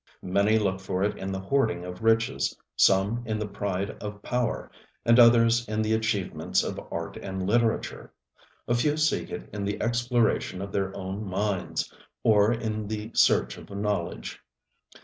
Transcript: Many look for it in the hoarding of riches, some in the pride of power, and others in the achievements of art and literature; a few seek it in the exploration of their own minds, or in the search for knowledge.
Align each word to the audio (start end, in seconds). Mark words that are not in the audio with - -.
Many 0.23 0.57
look 0.57 0.79
for 0.79 1.03
it 1.03 1.15
in 1.15 1.31
the 1.31 1.39
hoarding 1.39 1.85
of 1.85 2.01
riches, 2.03 2.57
some 2.75 3.21
in 3.27 3.37
the 3.37 3.47
pride 3.47 3.91
of 4.01 4.23
power, 4.23 4.71
and 5.05 5.19
others 5.19 5.67
in 5.67 5.83
the 5.83 5.93
achievements 5.93 6.63
of 6.63 6.79
art 6.91 7.17
and 7.17 7.45
literature; 7.45 8.11
a 8.67 8.73
few 8.73 8.97
seek 8.97 9.29
it 9.29 9.47
in 9.53 9.63
the 9.63 9.79
exploration 9.79 10.59
of 10.59 10.71
their 10.71 10.91
own 10.97 11.23
minds, 11.23 11.93
or 12.23 12.51
in 12.51 12.87
the 12.87 13.11
search 13.13 13.57
for 13.57 13.75
knowledge. 13.75 14.39